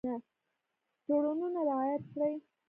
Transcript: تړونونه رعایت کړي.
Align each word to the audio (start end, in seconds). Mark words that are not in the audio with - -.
تړونونه 1.05 1.59
رعایت 1.69 2.03
کړي. 2.13 2.35